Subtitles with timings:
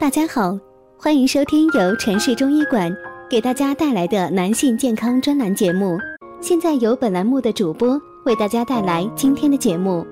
[0.00, 0.56] 大家好，
[0.96, 2.96] 欢迎收听由城市中医馆
[3.28, 5.98] 给大家带来的男性健康专栏节目。
[6.40, 10.06] 现在由本栏目的主播为大家带来今天的节目。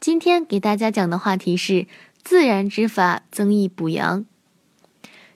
[0.00, 1.86] 今天给大家讲的话题是
[2.22, 4.24] 自然之法增益补阳。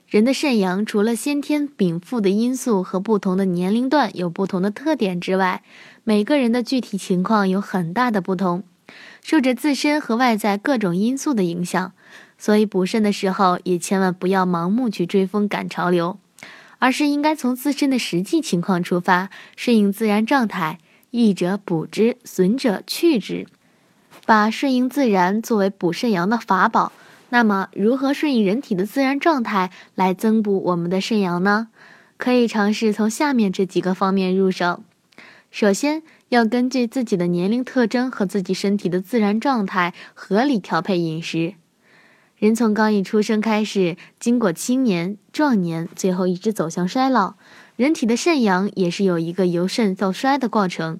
[0.07, 5.61] 人的肾阳除了先天禀赋的因素和不同的年龄段有不同的特点之外，
[6.03, 8.63] 每个人的具体情况有很大的不同，
[9.21, 11.93] 受着自身和外在各种因素的影响，
[12.37, 16.17] 所以补肾的时候也千万不要盲目去追风赶潮流，
[16.79, 20.79] 而是应该从自身的实际情况出发，顺应自然状态，
[21.11, 23.45] 益者补之，损者去之，
[24.25, 26.91] 把顺应自然作为补肾阳的法宝。
[27.31, 31.67] 那么，如何顺应人体的自然状态来增补我们的肾阳呢？
[32.17, 34.83] 可以尝试从下面这几个方面入手。
[35.51, 41.55] 首先，要根据自己的年龄特征和自己身体的自然状态，合理调配饮食。
[42.37, 47.35] 人从刚一出生开始，经过青年、壮年，最后一直走向衰老，
[47.75, 50.99] 人体的肾阳也是有一个由盛到衰的过程。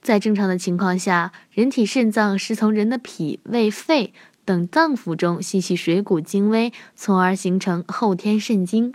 [0.00, 4.12] 在正常的情况下，人体肾脏是从人的脾、胃、肺。
[4.44, 8.94] 等脏腑中吸取水谷精微，从而形成后天肾精。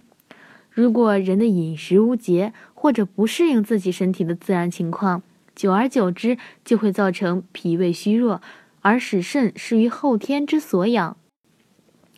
[0.71, 2.53] 如果人的饮食无节，
[2.83, 5.23] 或者不适应自己身体的自然情况，
[5.55, 8.41] 久而久之就会造成脾胃虚弱，
[8.81, 11.15] 而使肾失于后天之所养，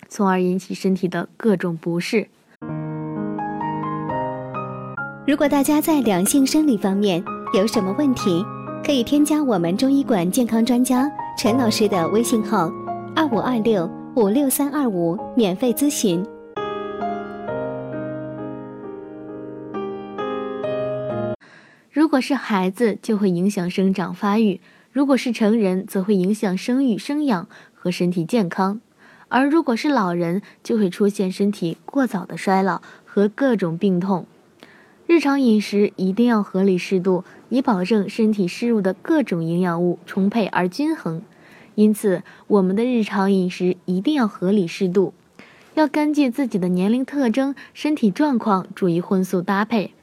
[0.10, 2.30] 从而引起身体的各种不适。
[5.28, 8.44] 如果大家在两性生理方面有什么问题，
[8.84, 11.08] 可以添加我们中医馆健康专家
[11.38, 12.72] 陈老师的微信号。
[13.16, 16.26] 二五二六五六三二五，免费咨询。
[21.96, 24.60] 如果是孩子，就会影响生长发育；
[24.92, 28.82] 如果是成人，则会影响生育、生养和身体健康；
[29.30, 34.26] 而如果是老人，就会出现身体过早的衰老和各种病痛。
[35.08, 41.22] 日常饮食一定要合理适度，以保证身体摄入的各种营养物充沛而均衡。
[41.76, 45.14] 因此，我们的日常饮食一定要合理适度，
[45.76, 49.94] 要根据自己的年龄特征、身体状况，注意荤素搭配，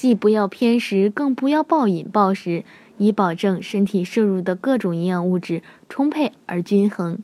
[0.00, 2.64] 既不要偏食，更不要暴饮暴食，
[2.96, 7.18] 以保证身体摄入的各种营养物质充沛而均衡。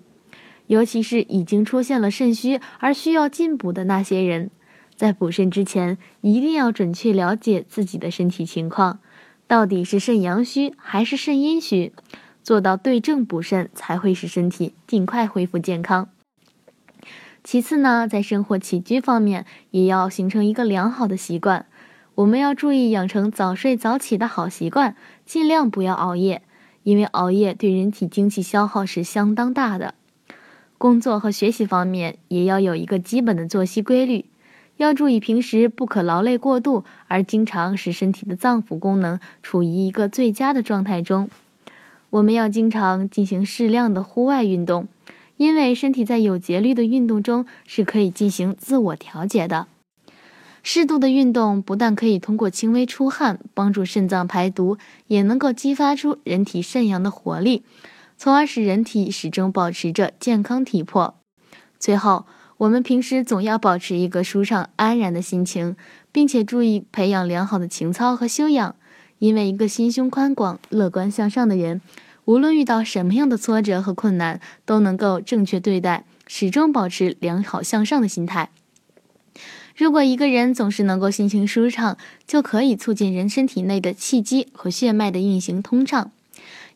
[0.67, 4.51] 尤其是已经出现了肾虚而需要进补的那些人，
[4.95, 8.99] 在补肾之前，一定要准确了解自己的身体情况，
[9.47, 11.95] 到底是肾阳虚还是肾阴虚。
[12.43, 16.11] 做到对症补肾，才会使身体尽快恢复健康。
[17.43, 21.65] 其次呢，在生活起居方面，也要形成一个良好的习惯。
[22.17, 24.97] 我们要注意养成早睡早起的好习惯，
[25.27, 26.41] 尽量不要熬夜，
[26.83, 29.95] 因为熬夜对人体精气消耗是相当大的。
[30.79, 34.25] 工作和学习方面，也要有一个基本的作息规律，
[34.79, 41.29] 要注意平时不可劳累过度，而经常使身体的脏腑功能处于一个最佳的状态中。
[42.09, 44.89] 我们要经常进行适量的户外运动，
[45.37, 49.67] 因为身体在有节律的运动中是可以进行自我调节的。
[50.69, 57.63] 适度的运动不但可以通过轻微出汗帮助肾脏排毒，也能够激发出人体肾阳的活力，
[58.19, 61.15] 从而使人体始终保持着健康体魄。
[61.79, 62.27] 最后，
[62.57, 65.77] 我们平时总要保持一个舒畅安然的心情，
[66.11, 68.75] 并且注意培养良好的情操和修养。
[69.21, 71.81] 因为一个心胸宽广、乐观向上的人，
[72.25, 78.51] 无论遇到什么样的挫折和困难，都能够正确对待，始终保持良好向上的心态。
[79.77, 86.11] 如果一个人总是能够心情舒畅，就可以促进人身体内的气机和血脉的运行通畅，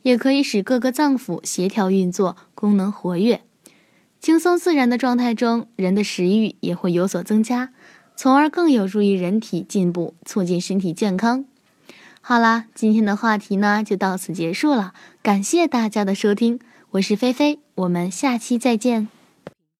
[0.02, 3.40] 也可以使各个脏腑协调运作，功能活跃。
[4.20, 7.70] 轻松自然的状态中，人的食欲也会有所增加，
[8.14, 11.46] 从而更有助于人体进步，促进身体健康。
[12.20, 14.92] 好啦，今天的话题呢就到此结束了，
[15.22, 16.60] 感谢大家的收听，
[16.91, 19.19] 我是菲菲，我们下期再见。